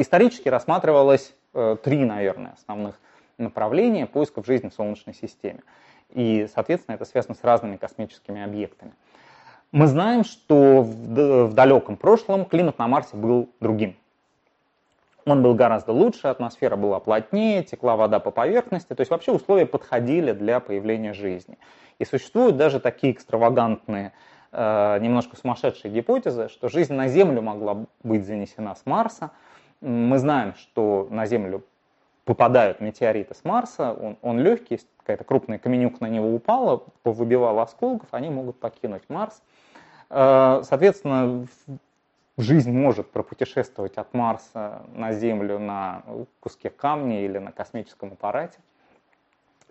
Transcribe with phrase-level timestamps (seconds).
[0.00, 1.34] исторически рассматривалось
[1.82, 2.98] три, наверное, основных
[3.38, 5.60] направления поисков жизни в Солнечной системе.
[6.10, 8.92] И, соответственно, это связано с разными космическими объектами.
[9.70, 13.96] Мы знаем, что в далеком прошлом климат на Марсе был другим.
[15.26, 19.66] Он был гораздо лучше, атмосфера была плотнее, текла вода по поверхности, то есть вообще условия
[19.66, 21.58] подходили для появления жизни.
[21.98, 24.12] И существуют даже такие экстравагантные,
[24.52, 29.32] э, немножко сумасшедшие гипотезы, что жизнь на Землю могла быть занесена с Марса.
[29.80, 31.64] Мы знаем, что на Землю
[32.24, 38.08] попадают метеориты с Марса, он, он легкий, какая-то крупная каменюка на него упала, выбивала осколков,
[38.12, 39.42] они могут покинуть Марс.
[40.10, 41.46] Э, соответственно,
[42.36, 46.02] жизнь может пропутешествовать от Марса на Землю на
[46.40, 48.58] куске камня или на космическом аппарате,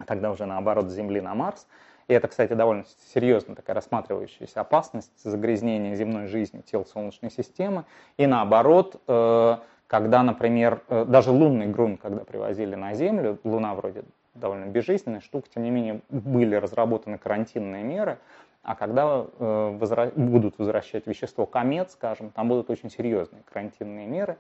[0.06, 1.68] тогда уже наоборот с Земли на Марс.
[2.08, 7.84] И это, кстати, довольно серьезная такая рассматривающаяся опасность загрязнения земной жизни тел Солнечной системы.
[8.16, 9.58] И наоборот, э,
[9.88, 14.04] когда, например, э, даже лунный грунт, когда привозили на Землю, Луна вроде
[14.36, 18.18] довольно безжизненная штука, тем не менее были разработаны карантинные меры,
[18.64, 20.12] а когда э, возра...
[20.16, 24.38] будут возвращать вещество комет, скажем, там будут очень серьезные карантинные меры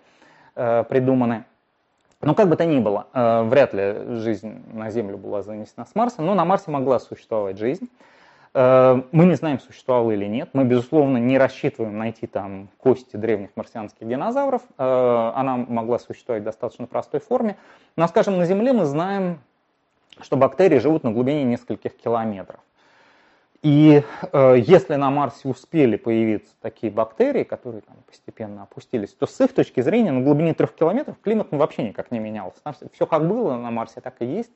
[0.55, 1.45] э, придуманы.
[2.19, 6.23] Но как бы то ни было, вряд ли жизнь на Землю была занесена с Марса,
[6.23, 7.89] но на Марсе могла существовать жизнь.
[8.59, 10.49] Э, мы не знаем, существовала или нет.
[10.53, 14.63] Мы, безусловно, не рассчитываем найти там кости древних марсианских динозавров.
[14.79, 17.57] Э, она могла существовать в достаточно простой форме.
[17.95, 19.41] Но, скажем, на Земле мы знаем,
[20.21, 22.59] что бактерии живут на глубине нескольких километров.
[23.61, 29.39] И э, если на Марсе успели появиться такие бактерии, которые там постепенно опустились, то с
[29.39, 32.59] их точки зрения на глубине трех километров климат ну, вообще никак не менялся.
[32.91, 34.51] Все как было на Марсе, так и есть.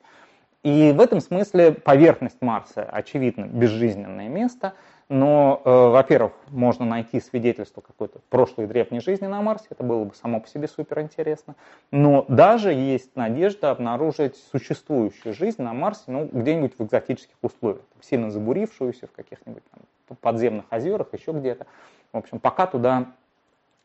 [0.62, 4.74] И в этом смысле поверхность Марса, очевидно, безжизненное место–
[5.12, 10.14] но, э, во-первых, можно найти свидетельство какой-то прошлой древней жизни на Марсе, это было бы
[10.14, 11.54] само по себе супер интересно.
[11.90, 18.30] Но даже есть надежда обнаружить существующую жизнь на Марсе, ну, где-нибудь в экзотических условиях, сильно
[18.30, 19.62] забурившуюся в каких-нибудь
[20.08, 21.66] там, подземных озерах, еще где-то.
[22.14, 23.12] В общем, пока туда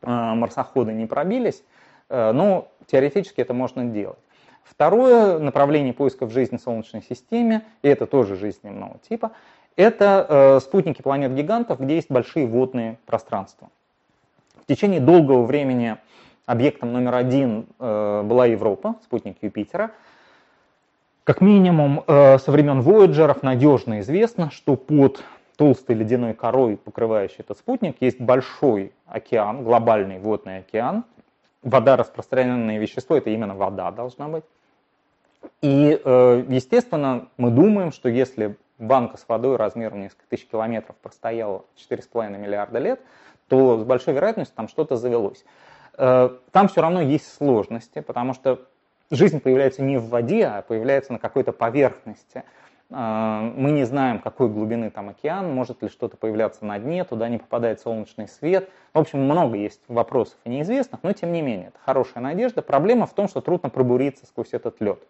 [0.00, 1.62] э, марсоходы не пробились,
[2.08, 4.18] э, но теоретически это можно делать.
[4.68, 9.32] Второе направление поисков жизни в Солнечной системе, и это тоже жизнь земного типа–
[9.78, 13.70] это э, спутники планет-гигантов, где есть большие водные пространства.
[14.60, 15.96] В течение долгого времени
[16.46, 19.92] объектом номер один э, была Европа, спутник Юпитера.
[21.22, 25.22] Как минимум э, со времен Вояджеров надежно известно, что под
[25.56, 31.04] толстой ледяной корой, покрывающей этот спутник, есть большой океан, глобальный водный океан.
[31.62, 34.44] Вода распространенное вещество, это именно вода должна быть.
[35.60, 41.64] И, э, естественно, мы думаем, что если банка с водой размером несколько тысяч километров простояла
[41.76, 43.00] 4,5 миллиарда лет,
[43.48, 45.44] то с большой вероятностью там что-то завелось.
[45.96, 48.60] Э, там все равно есть сложности, потому что
[49.10, 52.44] жизнь появляется не в воде, а появляется на какой-то поверхности.
[52.90, 57.28] Э, мы не знаем, какой глубины там океан, может ли что-то появляться на дне, туда
[57.28, 58.70] не попадает солнечный свет.
[58.94, 62.62] В общем, много есть вопросов и неизвестных, но тем не менее, это хорошая надежда.
[62.62, 65.02] Проблема в том, что трудно пробуриться сквозь этот лед.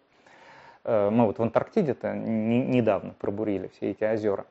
[0.83, 4.45] Э, мы вот в Антарктиде-то недавно пробурили все эти озера.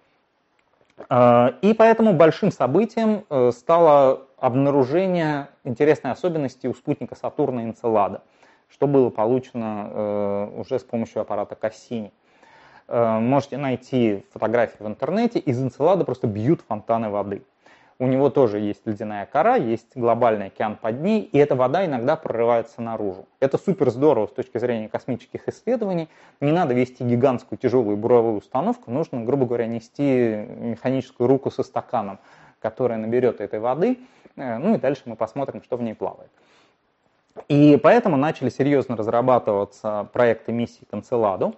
[1.09, 8.23] Э, и поэтому большим событием э, стало обнаружение интересной особенности у спутника Сатурна Энцелада,
[8.69, 12.13] что было получено уже с помощью аппарата Кассини.
[12.87, 17.43] Можете найти фотографии в интернете, из Энцелада просто бьют фонтаны воды.
[18.01, 22.15] У него тоже есть ледяная кора, есть глобальный океан под ней, и эта вода иногда
[22.15, 23.27] прорывается наружу.
[23.41, 26.09] Это супер здорово с точки зрения космических исследований.
[26.41, 32.21] Не надо вести гигантскую тяжелую буровую установку, нужно, грубо говоря, нести механическую руку со стаканом,
[32.61, 33.99] которая наберет этой воды,
[34.37, 36.31] э, ну и дальше мы посмотрим, что в ней плавает.
[37.49, 41.57] И поэтому начали серьезно разрабатываться проекты миссии к Энцеладу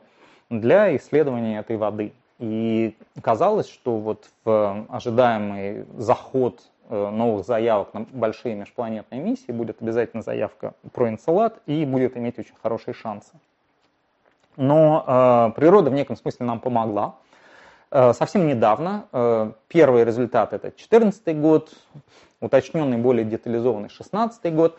[0.49, 2.13] для исследования этой воды.
[2.41, 9.83] И казалось, что вот в ожидаемый заход э, новых заявок на большие межпланетные миссии будет
[9.83, 13.33] обязательно заявка про Энцелад и будет иметь очень хорошие шансы.
[14.57, 17.17] Но э, природа в неком смысле нам помогла.
[17.91, 21.75] Э, совсем недавно, э, первый результат это 2014 год,
[22.41, 24.79] уточненный, более детализованный 2016 год,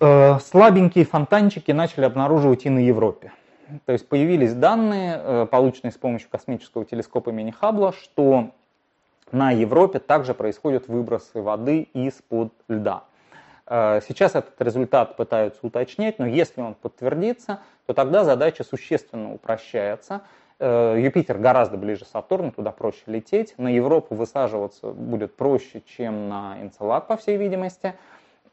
[0.00, 3.32] э, слабенькие фонтанчики начали обнаруживать и на Европе.
[3.84, 8.50] То есть появились данные, э, полученные с помощью космического телескопа имени Хаббла, что
[9.32, 13.04] на Европе также происходят выбросы воды из-под льда.
[13.66, 20.22] Э, сейчас этот результат пытаются уточнять, но если он подтвердится, то тогда задача существенно упрощается.
[20.60, 23.54] Э, Юпитер гораздо ближе Сатурна, туда проще лететь.
[23.58, 27.94] На Европу высаживаться будет проще, чем на Энцелад, по всей видимости.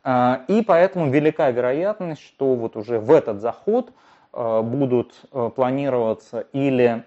[0.06, 3.94] И поэтому велика вероятность, что вот уже в этот заход
[4.33, 5.13] будут
[5.56, 7.03] планироваться или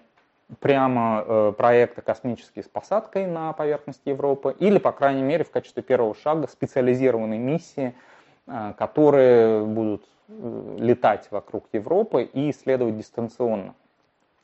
[0.61, 6.15] прямо проекты космические с посадкой на поверхность Европы, или, по крайней мере, в качестве первого
[6.15, 7.95] шага специализированные миссии,
[8.79, 13.75] которые будут летать вокруг Европы и исследовать дистанционно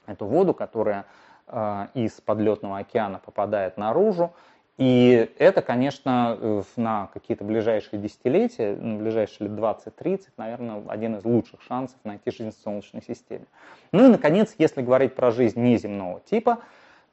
[0.06, 1.06] эту воду, которая
[1.48, 4.32] э, из подлетного океана попадает наружу.
[4.78, 11.60] И это, конечно, на какие-то ближайшие десятилетия, на ближайшие лет 20-30, наверное, один из лучших
[11.62, 13.44] шансов найти жизнь в Солнечной системе.
[13.92, 16.60] Ну и, наконец, если говорить про жизнь неземного типа,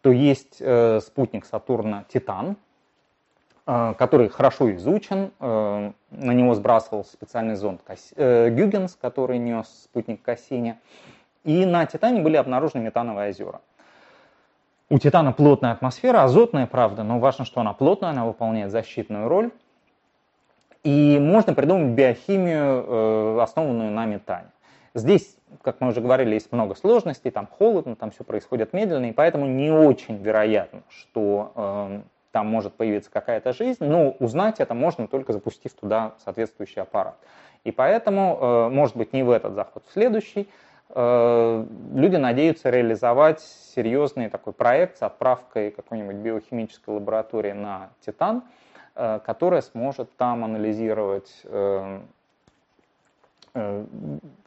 [0.02, 2.56] то есть э, спутник Сатурна Титан,
[3.66, 5.32] э, который хорошо изучен.
[5.40, 8.14] Э, на него сбрасывался специальный зонд Касс...
[8.16, 10.80] э, Гюгенс, который нес спутник Кассини.
[11.44, 13.62] И на Титане были обнаружены метановые озера.
[14.92, 19.52] У Титана плотная атмосфера, азотная, правда, но важно, что она плотная, она выполняет защитную роль.
[20.84, 24.48] И можно придумать биохимию, э, основанную на метане.
[24.96, 29.12] Здесь, как мы уже говорили, есть много сложностей, там холодно, там все происходит медленно, и
[29.12, 32.02] поэтому не очень вероятно, что э,
[32.32, 37.16] там может появиться какая-то жизнь, но узнать это можно только запустив туда соответствующий аппарат.
[37.64, 40.50] И поэтому, э, может быть, не в этот заход, в следующий,
[40.96, 48.44] люди надеются реализовать серьезный такой проект с отправкой какой-нибудь биохимической лаборатории на Титан,
[48.96, 52.00] э, которая сможет там анализировать э,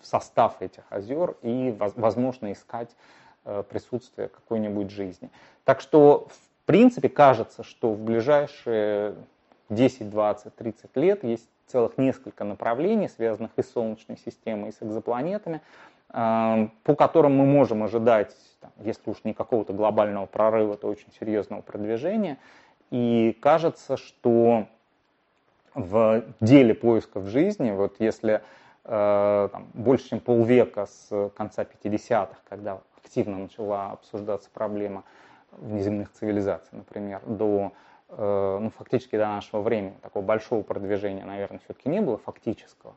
[0.01, 2.89] состав этих озер и, возможно, искать
[3.69, 5.29] присутствие какой-нибудь жизни.
[5.65, 9.17] Так что, в принципе, кажется, что в ближайшие
[9.69, 14.83] 10, 20, 30 лет есть целых несколько направлений, связанных и с Солнечной системой, и с
[14.83, 15.63] экзопланетами,
[16.13, 18.37] по которым мы можем ожидать,
[18.81, 22.39] если уж не какого-то глобального прорыва, то очень серьезного продвижения.
[22.91, 24.67] И кажется, что
[25.75, 28.43] в деле поисков жизни, вот если
[28.85, 35.05] э, там, больше чем полвека с конца 50-х, когда активно начала обсуждаться проблема
[35.53, 37.73] внеземных цивилизаций, например, до
[38.11, 42.95] э, ну, фактически до нашего времени такого большого продвижения, наверное, все-таки не было фактического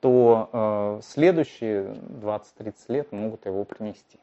[0.00, 4.18] то э, следующие 20-30 лет могут его принести.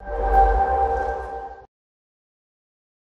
[0.00, 0.37] you